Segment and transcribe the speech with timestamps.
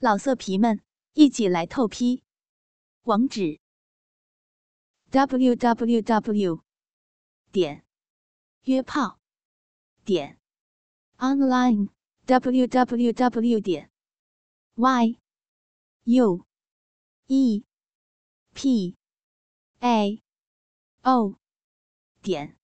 [0.00, 0.80] 老色皮们，
[1.14, 2.22] 一起来透批！
[3.02, 3.58] 网址
[5.10, 6.62] ：w w w
[7.50, 7.84] 点
[8.62, 9.18] 约炮
[10.04, 10.38] 点
[11.16, 11.88] online
[12.26, 13.90] w w w 点
[14.76, 15.18] y
[16.04, 16.46] u
[17.26, 17.64] e
[18.54, 18.96] p
[19.80, 20.22] a
[21.02, 21.34] o
[22.22, 22.56] 点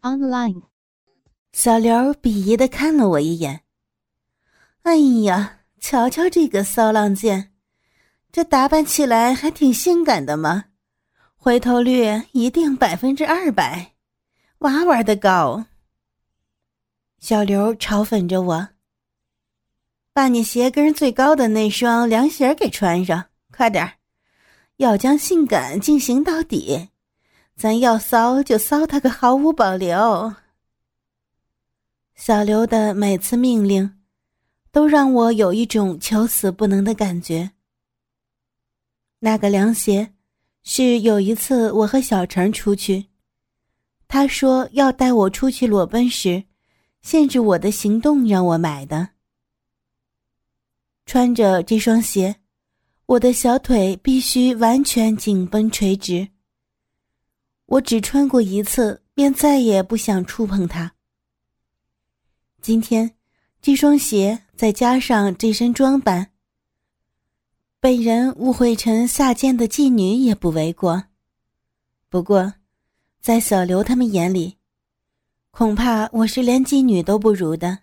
[0.00, 0.62] online。
[1.52, 3.62] 小刘鄙夷的看了我一眼。
[4.84, 7.52] 哎呀，瞧瞧这个骚浪贱，
[8.32, 10.64] 这打扮起来还挺性感的嘛，
[11.36, 13.94] 回头率一定百分之二百，
[14.58, 15.66] 哇哇的高。
[17.18, 18.68] 小刘嘲讽着我
[20.12, 23.94] ：“把你鞋跟最高的那双凉鞋给穿上，快点
[24.76, 26.88] 要将性感进行到底，
[27.56, 30.34] 咱要骚就骚他个毫无保留。”
[32.16, 33.95] 小刘的每次命令。
[34.76, 37.50] 都让我有一种求死不能的感觉。
[39.20, 40.12] 那个凉鞋，
[40.64, 43.06] 是有一次我和小陈出去，
[44.06, 46.44] 他说要带我出去裸奔时，
[47.00, 49.08] 限制我的行动，让我买的。
[51.06, 52.36] 穿着这双鞋，
[53.06, 56.28] 我的小腿必须完全紧绷垂直。
[57.64, 60.92] 我只穿过一次，便再也不想触碰它。
[62.60, 63.10] 今天。
[63.66, 66.30] 这双鞋再加上这身装扮，
[67.80, 71.02] 被人误会成下贱的妓女也不为过。
[72.08, 72.54] 不过，
[73.20, 74.56] 在小刘他们眼里，
[75.50, 77.80] 恐怕我是连妓女都不如的，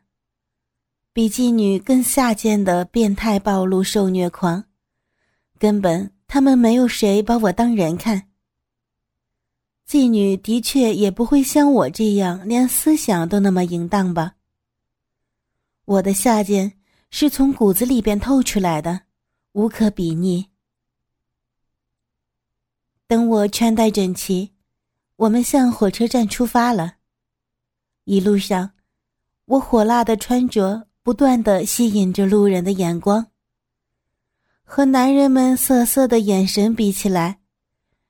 [1.12, 4.64] 比妓女更下贱的变态暴露受虐狂，
[5.60, 8.30] 根本他们没有谁把我当人看。
[9.86, 14.36] 妓女的确也不会像我这样，连思想都那么淫荡吧。
[15.86, 19.02] 我的下贱是从骨子里边透出来的，
[19.52, 20.50] 无可比拟。
[23.06, 24.54] 等我穿戴整齐，
[25.18, 26.96] 我们向火车站出发了。
[28.06, 28.72] 一路上，
[29.46, 33.28] 我火辣的穿着不断的吸引着路人的眼光。
[34.64, 37.42] 和男人们色色的眼神比起来，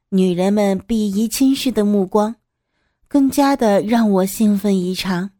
[0.09, 2.35] 女人们鄙夷轻视的目光，
[3.07, 5.31] 更加的让我兴奋异常。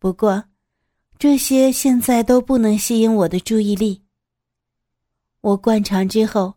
[0.00, 0.46] 不过。
[1.18, 4.02] 这些现在都不能吸引我的注意力。
[5.40, 6.54] 我灌肠之后，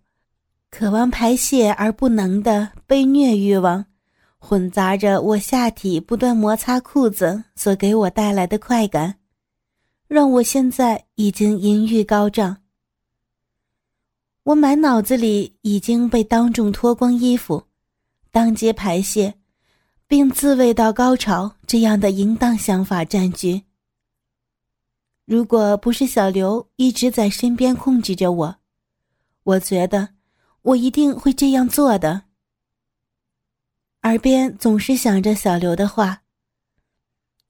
[0.70, 3.86] 渴望排泄而不能的被虐欲望，
[4.38, 9.16] 混杂着我下体不断摩擦裤子所给我带来的快感，
[10.08, 12.58] 让我现在已经淫欲高涨。
[14.44, 17.64] 我满脑子里已经被当众脱光衣服、
[18.32, 19.36] 当街排泄，
[20.08, 23.62] 并自慰到高潮这样的淫荡想法占据。
[25.30, 28.56] 如果不是小刘一直在身边控制着我，
[29.44, 30.10] 我觉得
[30.64, 32.24] 我一定会这样做的。
[34.02, 36.24] 耳边总是想着小刘的话：“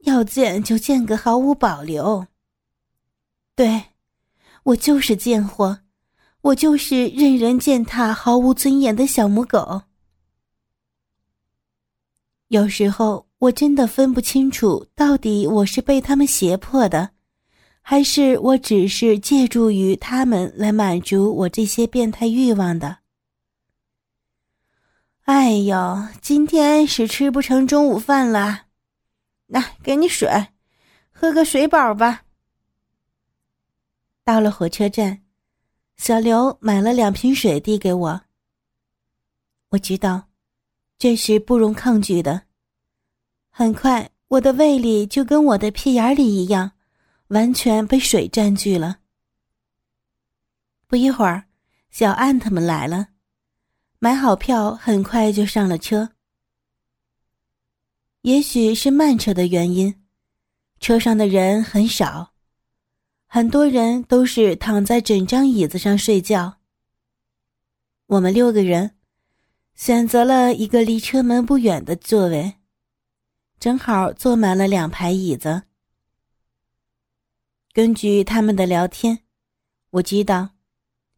[0.04, 2.28] 要见就见个毫无保留。”
[3.56, 3.82] 对，
[4.64, 5.80] 我就是贱货，
[6.42, 9.84] 我就是任人践踏、毫无尊严的小母狗。
[12.50, 17.12] 有时候我真的分不清楚，到底我是被他们胁迫的。
[17.90, 23.00] 还是我只是借助于他们来满足我这些变态欲望的。
[25.24, 28.68] 哎呦，今天是吃不成中午饭了，
[29.48, 30.30] 来给你水，
[31.10, 32.26] 喝个水饱吧。
[34.24, 35.24] 到了火车站，
[35.98, 38.22] 小刘买了两瓶水递给我。
[39.70, 40.28] 我知道，
[41.00, 42.44] 这是不容抗拒的。
[43.50, 46.74] 很快，我的胃里就跟我的屁眼里一样。
[47.30, 49.00] 完全被水占据了。
[50.88, 51.46] 不一会儿，
[51.90, 53.10] 小安他们来了，
[54.00, 56.12] 买好票，很快就上了车。
[58.22, 60.04] 也许是慢车的原因，
[60.80, 62.34] 车上的人很少，
[63.28, 66.58] 很多人都是躺在整张椅子上睡觉。
[68.08, 68.98] 我们六个人
[69.76, 72.56] 选择了一个离车门不远的座位，
[73.60, 75.69] 正好坐满了两排椅子。
[77.72, 79.20] 根据他们的聊天，
[79.92, 80.50] 我知道，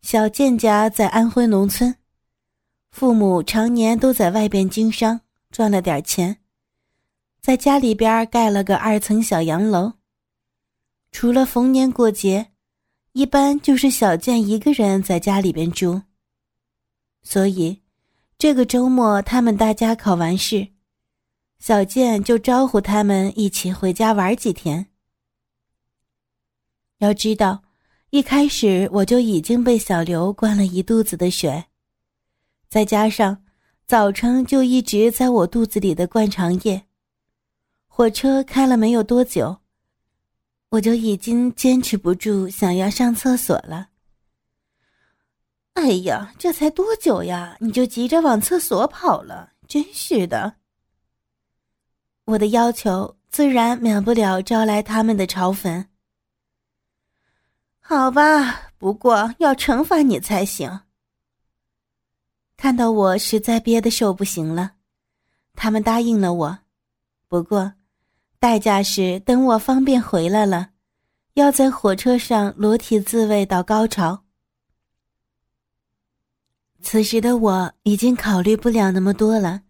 [0.01, 1.95] 小健家在安徽农村，
[2.91, 6.39] 父母常年都在外边经商，赚了点钱，
[7.41, 9.93] 在家里边盖了个二层小洋楼。
[11.13, 12.51] 除了逢年过节，
[13.13, 16.01] 一般就是小健一个人在家里边住。
[17.23, 17.81] 所以，
[18.37, 20.67] 这个周末他们大家考完试，
[21.59, 24.90] 小健就招呼他们一起回家玩几天。
[27.01, 27.63] 要知道，
[28.11, 31.65] 一开始我就已经被小刘灌了一肚子的水，
[32.69, 33.43] 再加上
[33.87, 36.83] 早晨就一直在我肚子里的灌肠液，
[37.87, 39.57] 火车开了没有多久，
[40.69, 43.89] 我就已经坚持不住想要上厕所了。
[45.73, 50.53] 哎呀，这才多久呀，你就急着往厕所跑了，真是的！
[52.25, 55.83] 我的要求自然免不了招来他们的嘲讽。
[57.83, 60.81] 好吧，不过要惩罚你才行。
[62.55, 64.73] 看到我实在憋得受不行了，
[65.55, 66.59] 他们答应了我，
[67.27, 67.73] 不过
[68.39, 70.69] 代价是等我方便回来了，
[71.33, 74.23] 要在火车上裸体自慰到高潮。
[76.81, 79.63] 此时的我已经考虑不了那么多了，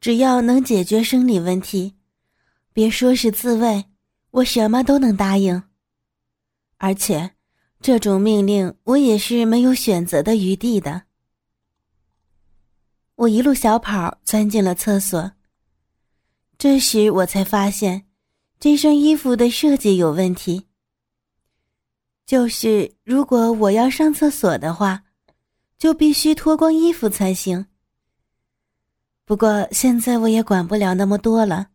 [0.00, 1.96] 只要能解决生理问题，
[2.72, 3.84] 别说是自慰，
[4.30, 5.62] 我什么都能答应。
[6.82, 7.32] 而且，
[7.82, 11.02] 这种命令我也是没有选择的余地的。
[13.16, 15.32] 我一路小跑钻进了厕所。
[16.56, 18.06] 这时我才发现，
[18.58, 20.68] 这身衣服的设计有问题。
[22.24, 25.02] 就是如果我要上厕所的话，
[25.76, 27.66] 就必须脱光衣服才行。
[29.26, 31.68] 不过现在我也管不了那么多了，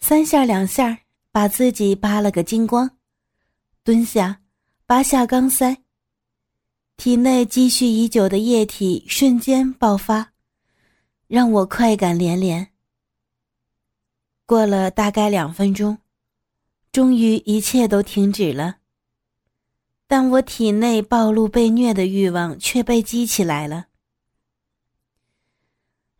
[0.00, 1.00] 三下两下
[1.30, 2.93] 把自己扒了个精光。
[3.84, 4.40] 蹲下，
[4.86, 5.76] 拔下钢塞。
[6.96, 10.32] 体内积蓄已久的液体瞬间爆发，
[11.26, 12.70] 让我快感连连。
[14.46, 15.98] 过了大概两分钟，
[16.92, 18.76] 终于一切都停止了。
[20.06, 23.88] 但我体内暴露被虐的欲望却被激起来了。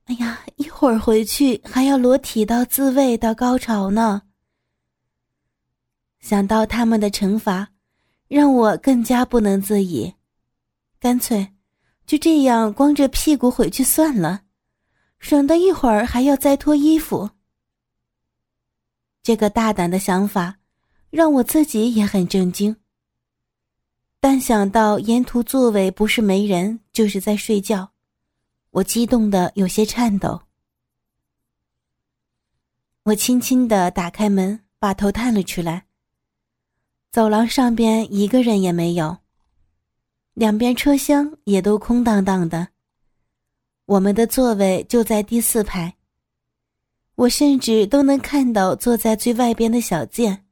[0.04, 4.24] 哎呀，一会儿回去还要裸体到自慰到高潮呢。
[6.24, 7.68] 想到他们的惩罚，
[8.28, 10.14] 让我更加不能自已，
[10.98, 11.52] 干脆
[12.06, 14.40] 就这样光着屁股回去算了，
[15.18, 17.28] 省得一会儿还要再脱衣服。
[19.22, 20.56] 这个大胆的想法
[21.10, 22.74] 让我自己也很震惊。
[24.18, 27.92] 但想到沿途座位不是没人就是在睡觉，
[28.70, 30.40] 我激动的有些颤抖。
[33.02, 35.84] 我轻轻的打开门，把头探了出来。
[37.14, 39.18] 走廊上边一个人也没有，
[40.32, 42.66] 两边车厢也都空荡荡的。
[43.84, 45.94] 我们的座位就在第四排，
[47.14, 50.44] 我甚至都能看到坐在最外边的小健。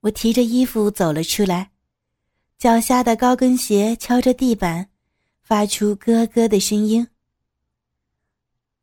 [0.00, 1.70] 我提着衣服走了出来，
[2.58, 4.90] 脚下的高跟鞋敲着地板，
[5.40, 7.08] 发出咯咯的声音。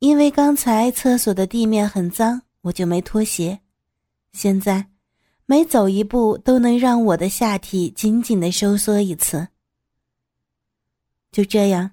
[0.00, 3.60] 因为刚才厕所的地面很脏，我就没脱鞋，
[4.32, 4.88] 现在。
[5.48, 9.46] 每走一步都能让我的下体紧紧的收缩一次。
[11.30, 11.92] 就这样，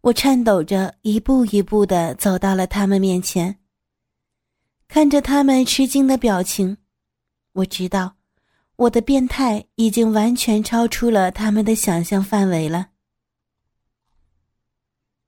[0.00, 3.56] 我颤抖着一步一步的走到了他们面前。
[4.88, 6.76] 看着他们吃惊的表情，
[7.52, 8.16] 我知道，
[8.74, 12.88] 我的变态已经完全超出了他们的想象范围了。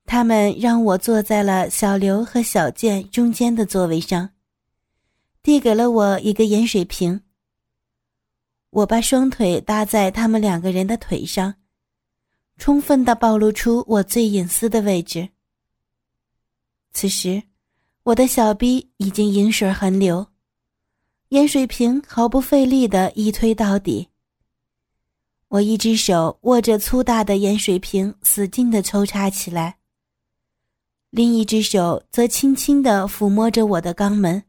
[0.07, 4.31] 他们让我坐在了小刘和小健中间的座位上，
[5.41, 7.23] 递给了我一个盐水瓶。
[8.71, 11.55] 我把双腿搭在他们两个人的腿上，
[12.57, 15.29] 充分的暴露出我最隐私的位置。
[16.93, 17.43] 此时，
[18.05, 20.25] 我的小臂已经饮水横流，
[21.31, 24.09] 盐水瓶毫不费力的一推到底。
[25.49, 29.79] 我一只手握着粗大的盐水瓶，使劲的抽插起来，
[31.11, 34.45] 另一只手则轻轻的抚摸着我的肛门，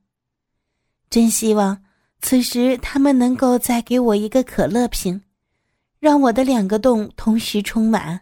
[1.10, 1.84] 真希望。
[2.22, 5.22] 此时，他们能够再给我一个可乐瓶，
[6.00, 8.22] 让我的两个洞同时充满。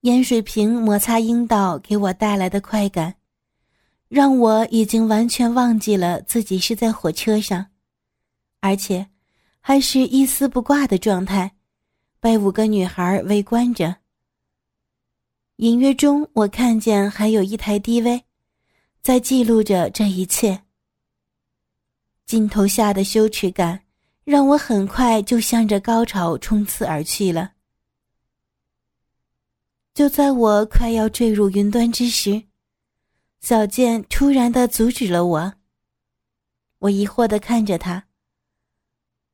[0.00, 3.16] 盐水瓶摩擦阴道给我带来的快感，
[4.08, 7.66] 让我已经完全忘记了自己是在火车上，
[8.60, 9.06] 而且
[9.60, 11.52] 还是一丝不挂的状态，
[12.18, 13.94] 被五个女孩围观着。
[15.56, 18.22] 隐约中，我看见还有一台 DV，
[19.02, 20.62] 在记录着这一切。
[22.30, 23.82] 镜头下的羞耻感，
[24.22, 27.54] 让我很快就向着高潮冲刺而去了。
[29.92, 32.44] 就在我快要坠入云端之时，
[33.40, 35.54] 小健突然的阻止了我。
[36.78, 38.06] 我疑惑的看着他。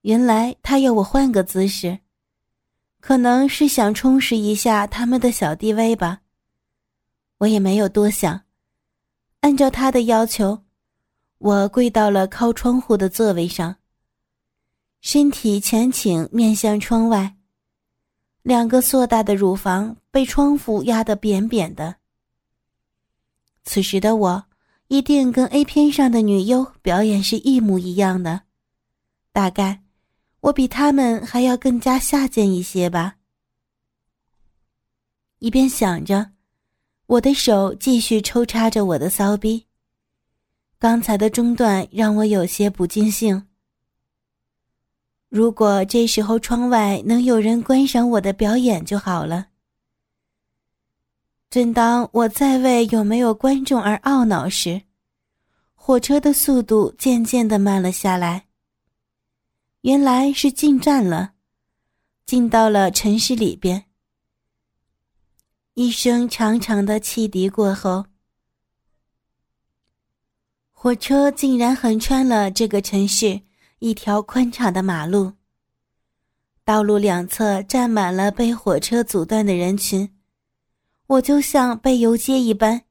[0.01, 1.99] 原来他要我换个姿势，
[3.01, 6.23] 可能是想充实一下他们的小地位吧。
[7.37, 8.45] 我也没有多想，
[9.41, 10.66] 按照他的要求。
[11.39, 13.77] 我跪到了靠窗户的座位上，
[15.01, 17.37] 身体前倾，面向窗外。
[18.43, 21.97] 两个硕大的乳房被窗户压得扁扁的。
[23.65, 24.45] 此时的我，
[24.89, 28.43] 一定跟 A 片上的女优表演是一模一样的。
[29.33, 29.83] 大概，
[30.41, 33.17] 我比他们还要更加下贱一些吧。
[35.41, 36.31] 一边想着，
[37.07, 39.66] 我的手继续抽插着我的骚逼。
[40.79, 43.47] 刚才的中断让我有些不尽兴。
[45.29, 49.47] 如果这时候窗外能有人观赏我的表演就好了。
[51.49, 54.83] 正当我在为有没有观众而懊恼时，
[55.75, 58.47] 火车的速度渐渐的慢了下来。
[59.83, 61.33] 原来是进站了，
[62.27, 63.85] 进到了城市里边。
[65.75, 68.05] 一声长长的汽笛过后，
[70.79, 73.41] 火车竟然横穿了这个城市。
[73.79, 75.33] 一条宽敞的马路，
[76.65, 80.15] 道路两侧站满了被火车阻断的人群，
[81.07, 82.83] 我就像被游街一般，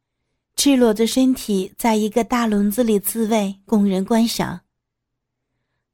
[0.56, 4.62] 赤裸着身体在一个大笼子里自慰，供人观赏。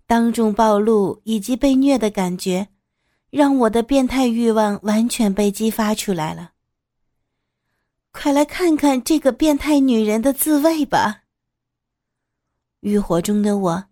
[0.06, 2.68] 当众暴露以及被虐的感觉，
[3.30, 6.52] 让我的变态欲望完全被激发出来了。
[8.12, 11.21] 快来看看这个变态女人的自慰吧！
[12.82, 13.86] 欲火中的我。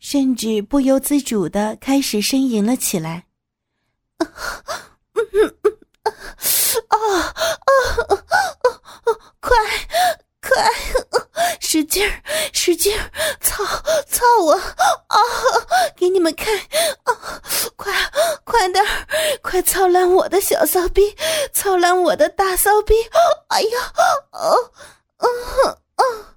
[0.00, 3.26] 甚至不由自主的开始呻吟了起来。
[4.18, 4.26] 啊，
[6.88, 6.94] 啊
[8.08, 9.14] 啊啊！
[9.38, 9.56] 快
[10.40, 10.50] 快，
[11.60, 12.20] 使劲儿
[12.52, 13.10] 使劲儿，
[13.40, 13.64] 操
[14.08, 14.54] 操我！
[14.54, 15.18] 啊，
[15.96, 16.52] 给你们看！
[17.04, 17.40] 啊，
[17.76, 17.92] 快
[18.42, 18.84] 快点，
[19.40, 21.16] 快操烂我的小骚逼，
[21.52, 22.94] 操烂我的大骚逼！
[23.50, 23.92] 哎呀，
[24.30, 24.40] 啊
[25.18, 25.26] 啊
[25.94, 26.31] 啊！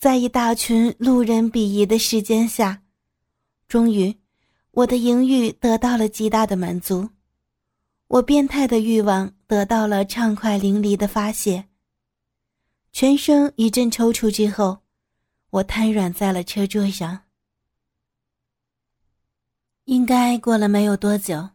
[0.00, 2.82] 在一大群路人鄙夷的时间下，
[3.68, 4.18] 终于，
[4.70, 7.10] 我的淫欲得到了极大的满足，
[8.06, 11.66] 我变态的欲望得到了畅快淋漓的发泄。
[12.92, 14.78] 全身一阵抽搐之后，
[15.50, 17.24] 我瘫软在了车座上。
[19.84, 21.50] 应该过了没有多久，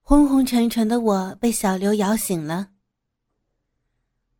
[0.00, 2.70] 昏昏沉沉的我被小刘摇醒了。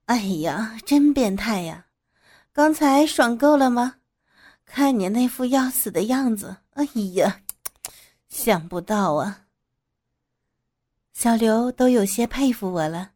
[0.06, 1.83] 哎呀，真变态呀！
[2.54, 3.96] 刚才爽够了吗？
[4.64, 6.84] 看你那副要死的样子，哎
[7.14, 7.42] 呀，
[8.28, 9.46] 想不到啊！
[11.12, 13.10] 小刘都有些佩服我了。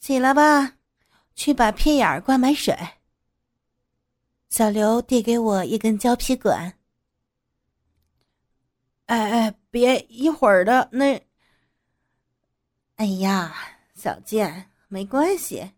[0.00, 0.76] 起来吧，
[1.34, 2.76] 去把屁眼儿灌满水。
[4.50, 6.78] 小刘递给我一根胶皮管。
[9.06, 11.26] 哎哎，别一会儿的那。
[12.96, 13.56] 哎呀，
[13.94, 15.72] 小贱，没关系。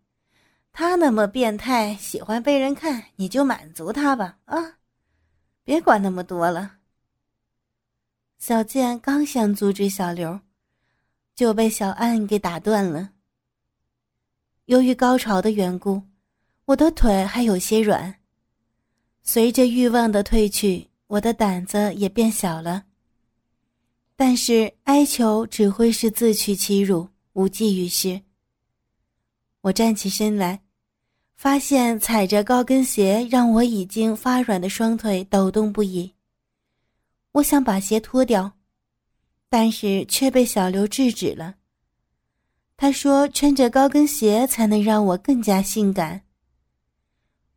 [0.79, 4.77] 他那么变态，喜欢被人看，你就满足他吧啊！
[5.63, 6.75] 别管那么多了。
[8.37, 10.39] 小健刚想阻止小刘，
[11.33, 13.09] 就被小安给打断了。
[14.65, 15.99] 由于高潮的缘故，
[16.65, 18.13] 我的腿还有些软。
[19.23, 22.85] 随着欲望的褪去，我的胆子也变小了。
[24.15, 28.21] 但是哀求只会是自取其辱，无济于事。
[29.61, 30.61] 我站起身来。
[31.37, 36.11] 发现踩着高跟鞋让我已经发软的双腿抖动不已。
[37.33, 38.51] 我想把鞋脱掉，
[39.47, 41.53] 但是却被小刘制止了。
[42.75, 46.23] 他说：“穿着高跟鞋才能让我更加性感。”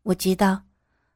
[0.05, 0.63] 我知道，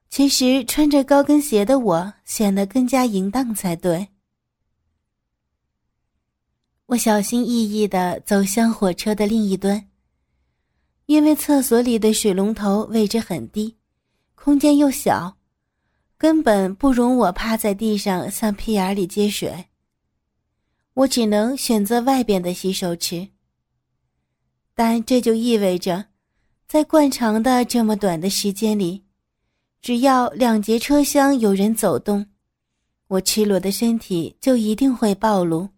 [0.09, 4.09] 其实穿着高跟鞋的我显得更加淫荡才对。
[6.87, 9.87] 我小心翼翼地走向火车的另一端。
[11.07, 13.77] 因为厕所里的水龙头位置很低，
[14.35, 15.37] 空间又小，
[16.17, 19.67] 根本不容我趴在地上向屁眼里接水。
[20.95, 23.29] 我只能选择外边的洗手池。
[24.75, 26.07] 但这就意味着，
[26.67, 29.05] 在惯常的这么短的时间里，
[29.83, 32.27] 只要两节车厢有人走动，
[33.09, 35.69] 我赤裸的身体就一定会暴露。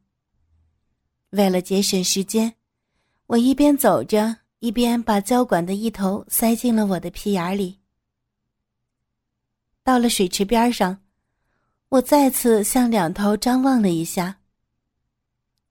[1.30, 2.54] 为了节省时间，
[3.26, 4.45] 我一边走着。
[4.60, 7.78] 一边把胶管的一头塞进了我的屁眼里。
[9.82, 10.98] 到了水池边上，
[11.90, 14.38] 我再次向两头张望了一下。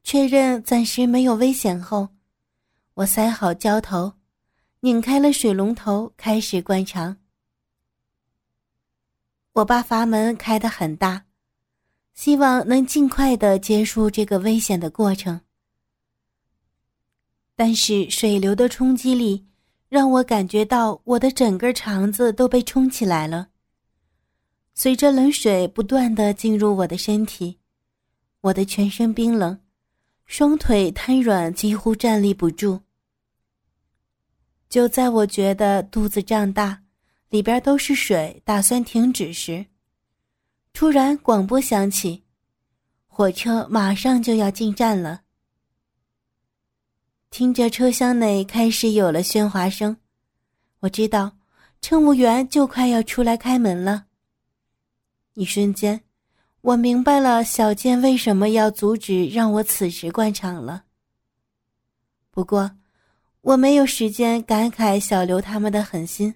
[0.04, 2.10] 确认暂时没有危险后，
[2.94, 4.14] 我塞好胶头，
[4.82, 7.18] 拧开了水龙头，开始灌肠。
[9.54, 11.26] 我把阀门开得很大，
[12.14, 15.42] 希望能尽快的结束这个危险的过程。
[17.56, 19.46] 但是水流的冲击力，
[19.88, 23.48] 让我感觉到我的整个肠子都被冲起来了。
[24.74, 27.60] 随着冷水不断的进入我的身体，
[28.42, 29.58] 我的全身冰冷，
[30.26, 32.82] 双腿瘫软，几乎站立不住。
[34.68, 36.84] 就在我觉得肚子胀大，
[37.30, 39.66] 里边都是水，打算停止时，
[40.74, 42.24] 突然广播响起，
[43.08, 45.22] 火车马上就要进站了。
[47.30, 49.98] 听着车厢内开始有了喧哗声，
[50.80, 51.38] 我知道
[51.82, 54.06] 乘务员就快要出来开门了。
[55.34, 56.02] 一瞬间，
[56.62, 60.86] 我明白了小健为什么要阻止让我此时灌肠了。
[62.32, 62.72] 不过，
[63.42, 66.36] 我没有时间感慨小刘他们的狠心，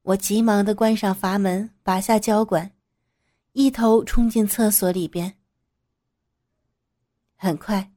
[0.00, 2.72] 我急忙的关上阀门，拔下胶管，
[3.52, 5.36] 一头冲进厕所里边。
[7.36, 7.91] 很快，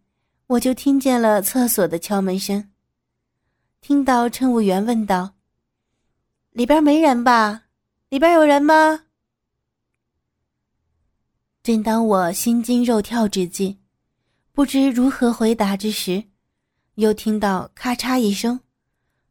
[0.48, 2.70] 我就听见了厕所的敲门声，
[3.82, 5.34] 听到乘务员问道
[6.52, 7.64] ：“里边没人吧？
[8.10, 9.06] 里边有人吗？”
[11.64, 13.80] 正当我心惊肉跳之际，
[14.52, 16.24] 不知如何回答之时，
[16.94, 18.60] 又听到咔嚓一声，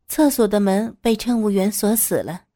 [0.08, 2.46] 厕所的门被乘务员锁死了。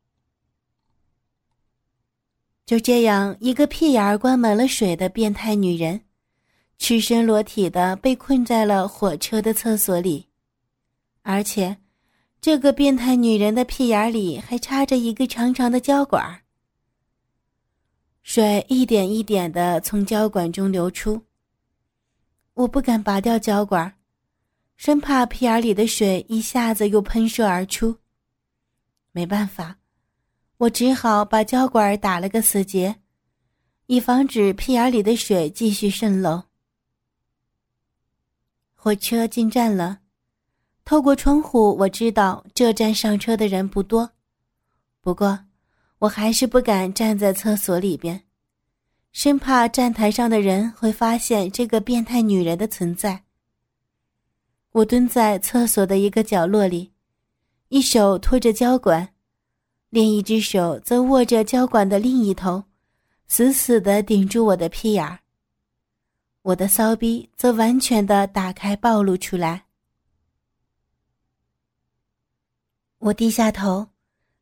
[2.67, 6.08] 就这样，一个屁眼儿灌满了水的变态女人，
[6.79, 10.27] 赤身裸体的被困在了火车的厕所里，
[11.23, 11.77] 而且，
[12.41, 16.43] 这个变态女人的屁眼里还插着一个长长的胶管。
[18.23, 21.21] 水一点一点的从胶管中流出。
[22.55, 23.93] 我不敢拔掉胶管，
[24.77, 27.97] 生怕屁眼里的水一下子又喷射而出。
[29.13, 29.77] 没办法，
[30.59, 32.95] 我只好把胶管打了个死结，
[33.87, 36.48] 以防止屁眼里的水继续渗漏。
[38.81, 39.99] 火车进站了，
[40.85, 44.13] 透过窗户，我知道这站上车的人不多，
[45.01, 45.41] 不过。
[45.99, 48.23] 我还是不敢站在厕所里边，
[49.11, 53.25] 生怕站台上的人会发现这个变态女人的存在。
[54.71, 56.93] 我蹲在厕所的一个角落里，
[57.71, 59.09] 一手托着胶管，
[59.91, 62.63] 另一只手则握着胶管的另一头，
[63.27, 65.19] 死死地顶住我的屁眼儿。
[66.49, 69.67] 我的骚逼则完全的打开暴露出来。
[72.99, 73.89] 我低下头。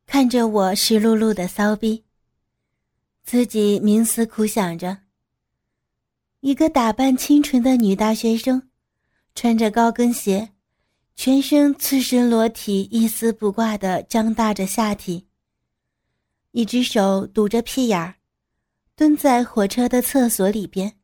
[0.06, 2.04] 看着我湿漉漉的骚逼，
[3.24, 4.98] 自己冥思苦想着。
[6.38, 8.68] 一个打扮清纯的女大学生，
[9.34, 10.52] 穿着高跟鞋，
[11.16, 15.26] 全身赤身裸体，一丝不挂的张大着下体，
[16.52, 18.14] 一只手堵着屁眼儿，
[18.94, 20.95] 蹲在火车的厕所里边。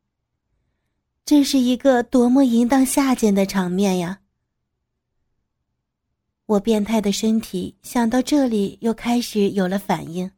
[1.25, 4.21] 这是一个多么淫荡下贱的场面呀！
[6.47, 10.31] 我变态的身体想到这里，又开始有了反应。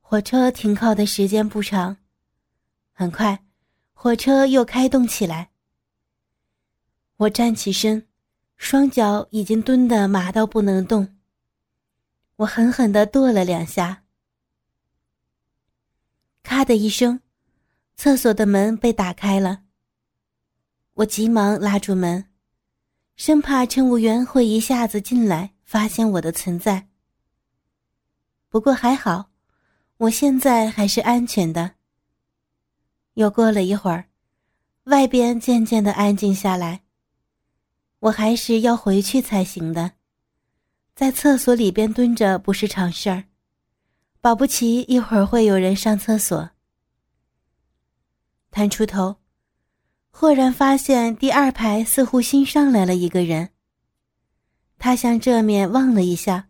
[0.00, 1.98] 火车停靠的时间不长，
[2.92, 3.44] 很快，
[3.92, 5.50] 火车又开动起来。
[7.18, 8.08] 我站起身，
[8.56, 11.16] 双脚已经蹲得麻到不能动。
[12.36, 14.04] 我狠狠地跺了两下，
[16.42, 17.20] 咔的一声，
[18.00, 19.62] 厕所的门被打开了。
[20.94, 22.26] 我急忙拉住门。
[23.16, 26.86] 生怕乘务员会一下子进来发现我的存在。
[28.48, 29.30] 不过还好，
[29.96, 31.72] 我现在还是安全的。
[33.14, 34.04] 又过了一会儿，
[34.84, 36.82] 外边渐渐的安静下来。
[37.98, 39.94] 我还是要回去才行的，
[40.94, 43.24] 在厕所里边蹲着不是常事儿，
[44.20, 46.48] 保不齐一会儿会有人上厕所。
[48.50, 49.16] 探出头。
[50.10, 53.50] 豁然发现第二排似乎新上来了一个人。
[54.78, 56.48] 他向这面望了一下，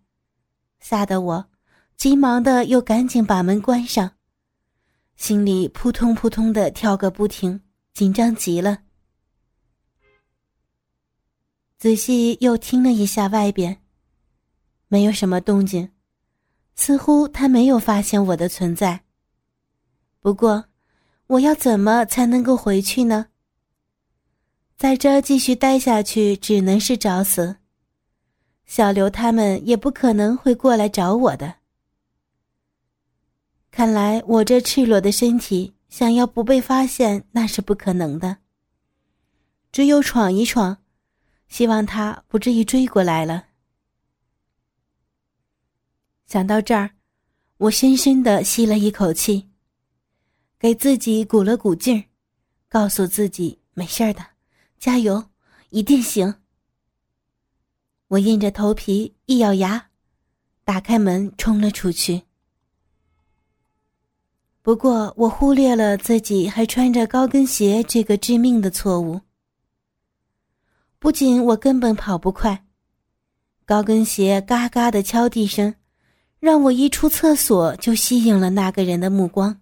[0.80, 1.50] 吓得我
[1.96, 4.12] 急忙的又赶紧把门关上，
[5.16, 7.60] 心里扑通扑通的跳个不停，
[7.92, 8.82] 紧张极了。
[11.78, 13.82] 仔细又听了一下外边，
[14.88, 15.90] 没有什么动静，
[16.74, 19.04] 似乎他没有发现我的存在。
[20.20, 20.67] 不过，
[21.28, 23.26] 我要怎么才能够回去呢？
[24.76, 27.56] 在这继续待下去，只能是找死。
[28.64, 31.56] 小刘他们也不可能会过来找我的。
[33.70, 38.38] 看来我这赤裸的身体，想要不被发现，那是不可能的。
[39.70, 40.78] 只有闯一闯，
[41.48, 43.44] 希望他不至于追过来了。
[46.26, 46.90] 想到这儿，
[47.58, 49.47] 我深深的吸了一口气，
[50.58, 52.04] 给自己鼓了鼓劲儿，
[52.68, 54.26] 告诉自己没事的。
[54.78, 55.24] 加油，
[55.70, 56.34] 一定行！
[58.08, 59.90] 我硬着头皮，一咬牙，
[60.64, 62.22] 打开门冲了出去。
[64.62, 69.20] 不过我忽略了自己还穿着高跟鞋这个致命的错误。
[70.98, 72.66] 不仅我根本跑不快，
[73.64, 75.74] 高跟鞋嘎嘎的敲地声，
[76.40, 79.60] 让我一出厕所就吸引了那个人的目光。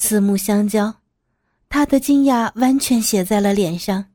[0.00, 0.94] 四目相交，
[1.68, 4.06] 他的惊讶完全写在了脸上。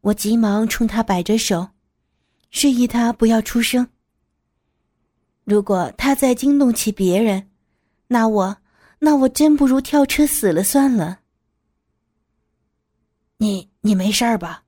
[0.00, 1.68] 我急忙冲他摆着手，
[2.50, 3.88] 示意他不要出声。
[5.44, 7.48] 如果他再惊动起别人，
[8.08, 8.56] 那我，
[8.98, 11.20] 那我真不如跳车死了算了。
[13.36, 14.64] 你你没事吧？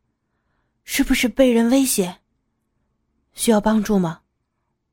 [0.84, 2.18] 是不是被人威胁？
[3.34, 4.20] 需要帮助吗？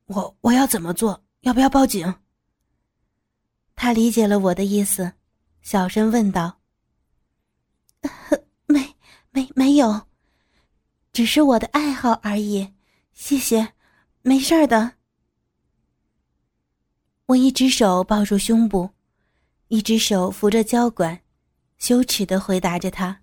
[0.07, 1.23] 我我要怎么做？
[1.41, 2.13] 要不要报警？
[3.75, 5.13] 他理解了我的意思，
[5.61, 6.59] 小声问道
[8.65, 8.95] ：“没
[9.31, 10.07] 没没有，
[11.11, 12.73] 只是我的爱好而已，
[13.13, 13.73] 谢谢，
[14.21, 14.93] 没事儿的。”
[17.27, 18.89] 我一只手抱住胸部，
[19.69, 21.21] 一只手扶着胶管，
[21.77, 23.21] 羞耻的回答着他。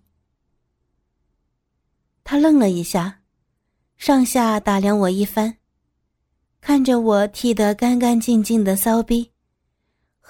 [2.24, 3.22] 他愣了一下，
[3.96, 5.58] 上下打量我一番，
[6.60, 9.29] 看着我剃得干干净净的骚逼，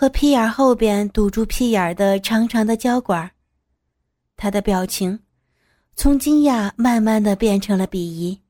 [0.00, 3.30] 和屁眼后边堵住屁眼的长长的胶管，
[4.34, 5.20] 他的表情
[5.94, 8.40] 从惊讶慢慢的变成了鄙夷。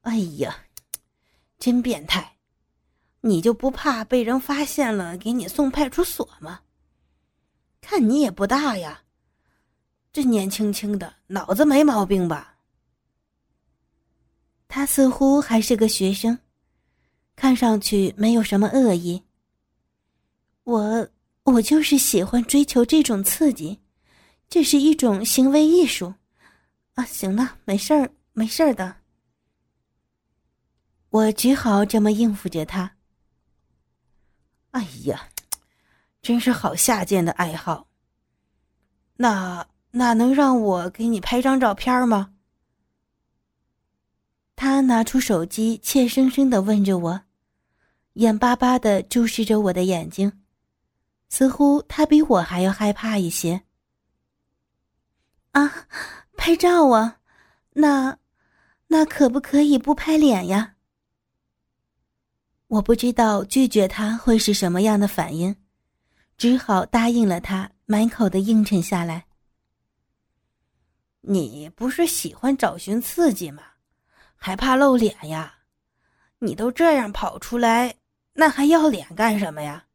[0.00, 0.56] 哎呀，
[1.58, 2.38] 真变态！
[3.20, 6.60] 你就不怕被人发现了，给你送派出所吗？
[7.82, 9.02] 看你也不大呀。
[10.14, 12.56] 这年轻轻的，脑子没毛病吧？
[14.66, 16.38] 他似乎还是个学生，
[17.36, 19.22] 看上去没有什么恶意。
[20.70, 21.08] 我
[21.44, 23.80] 我就是喜欢追求这种刺激，
[24.48, 26.14] 这是一种行为艺术。
[26.94, 28.96] 啊，行了，没事儿，没事儿的。
[31.10, 32.92] 我只好这么应付着他。
[34.70, 35.28] 哎呀，
[36.22, 37.88] 真是好下贱的爱好。
[39.16, 39.66] 那。
[39.92, 42.34] 那能让我给你拍张照片吗？
[44.54, 47.22] 他拿出手机，怯生生的问着我，
[48.12, 50.44] 眼巴巴的注视着我的眼睛，
[51.30, 53.62] 似乎他比我还要害怕一些。
[55.52, 55.86] 啊，
[56.36, 57.20] 拍照啊？
[57.70, 58.18] 那，
[58.88, 60.74] 那可不可以不拍脸呀？
[62.66, 65.56] 我不知道拒绝他会是什么样的反应，
[66.36, 69.26] 只好答应了他，满口的应承下来。
[71.22, 73.62] 你不是喜欢找寻刺激吗？
[74.34, 75.58] 还怕露脸呀？
[76.38, 77.96] 你都这样跑出来，
[78.32, 79.86] 那还要脸干什么呀？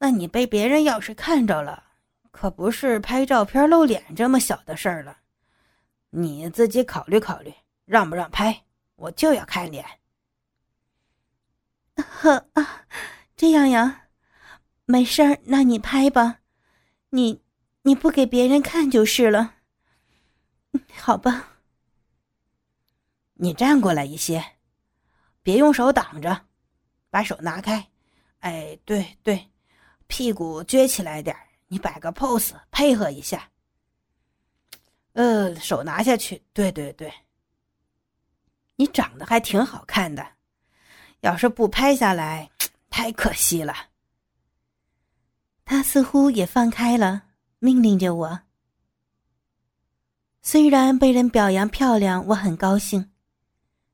[0.00, 1.84] 那你被别人要是看着了，
[2.30, 5.18] 可不是拍照片露脸这么小的事儿了。
[6.08, 8.64] 你自己考虑考虑，让不让拍？
[8.96, 9.84] 我就要看脸。
[11.96, 12.86] 呵啊，
[13.36, 14.08] 这样呀，
[14.86, 16.40] 没事儿，那你拍吧，
[17.10, 17.42] 你
[17.82, 19.56] 你不给别人看就是了。
[20.96, 21.58] 好吧，
[23.34, 24.56] 你站过来一些，
[25.42, 26.46] 别用手挡着，
[27.10, 27.88] 把手拿开。
[28.38, 29.50] 哎，对对，
[30.10, 31.34] 屁股撅起来点
[31.68, 33.48] 你摆个 pose 配合一下。
[35.12, 36.42] 呃，手拿下去。
[36.52, 37.12] 对对对，
[38.74, 40.26] 你长得还挺好看的，
[41.20, 42.50] 要是不拍下来，
[42.90, 43.72] 太可惜了。
[45.64, 47.22] 他似乎也放开了，
[47.60, 48.40] 命令着我。
[50.42, 53.12] 虽然被人表扬漂亮，我很高兴，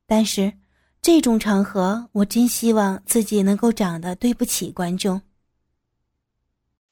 [0.07, 0.51] 但是
[1.03, 5.21] 这种场合，我真希望自己能够长得对不起观众。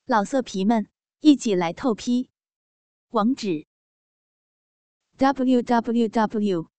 [0.06, 0.86] 老色皮们，
[1.20, 2.28] 一起来透批！
[3.08, 3.66] 网址
[5.16, 6.70] ：w w w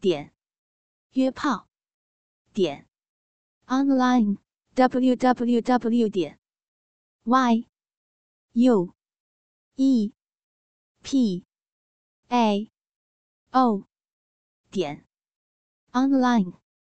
[0.00, 0.32] 点
[1.10, 1.66] 约炮
[2.52, 2.86] 点
[3.66, 4.38] online
[4.74, 6.38] w w w 点
[7.24, 7.66] y
[8.52, 8.94] u
[9.74, 10.12] e
[11.02, 11.44] p
[12.28, 12.70] a
[13.50, 13.88] o
[14.70, 15.04] 点
[15.90, 16.65] online。